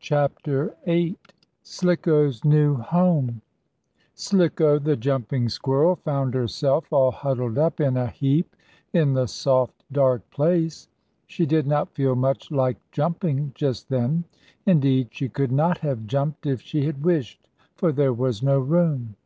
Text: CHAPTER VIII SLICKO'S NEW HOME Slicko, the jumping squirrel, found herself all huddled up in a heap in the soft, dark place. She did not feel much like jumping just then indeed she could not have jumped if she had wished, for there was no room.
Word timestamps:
CHAPTER 0.00 0.74
VIII 0.86 1.18
SLICKO'S 1.62 2.42
NEW 2.42 2.76
HOME 2.76 3.42
Slicko, 4.14 4.78
the 4.78 4.96
jumping 4.96 5.50
squirrel, 5.50 5.96
found 5.96 6.32
herself 6.32 6.90
all 6.90 7.10
huddled 7.10 7.58
up 7.58 7.80
in 7.80 7.98
a 7.98 8.06
heap 8.06 8.56
in 8.94 9.12
the 9.12 9.26
soft, 9.26 9.84
dark 9.92 10.30
place. 10.30 10.88
She 11.26 11.44
did 11.44 11.66
not 11.66 11.92
feel 11.92 12.14
much 12.14 12.50
like 12.50 12.78
jumping 12.92 13.52
just 13.54 13.90
then 13.90 14.24
indeed 14.64 15.08
she 15.10 15.28
could 15.28 15.52
not 15.52 15.76
have 15.80 16.06
jumped 16.06 16.46
if 16.46 16.62
she 16.62 16.86
had 16.86 17.04
wished, 17.04 17.46
for 17.76 17.92
there 17.92 18.14
was 18.14 18.42
no 18.42 18.58
room. 18.60 19.16